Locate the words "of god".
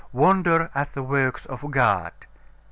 1.45-2.11